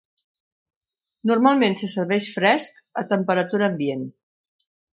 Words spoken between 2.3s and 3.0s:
fresc,